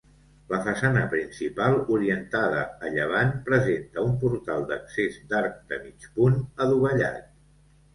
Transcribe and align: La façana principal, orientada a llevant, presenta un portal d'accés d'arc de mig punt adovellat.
La 0.53 0.59
façana 0.67 1.03
principal, 1.11 1.77
orientada 1.97 2.63
a 2.89 2.95
llevant, 2.97 3.31
presenta 3.53 4.09
un 4.09 4.19
portal 4.27 4.69
d'accés 4.75 5.23
d'arc 5.33 5.65
de 5.73 5.83
mig 5.89 6.13
punt 6.21 6.45
adovellat. 6.69 7.35